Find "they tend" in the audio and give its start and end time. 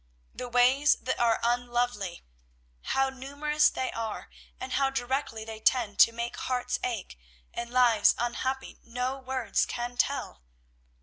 5.45-5.99